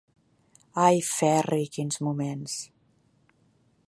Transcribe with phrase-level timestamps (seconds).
[0.85, 2.57] Ai, Ferri, quins moments!